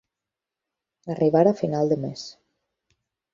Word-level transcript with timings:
Arribar 1.15 1.43
a 1.49 1.53
final 1.59 1.93
de 1.93 1.99
mes. 2.07 2.25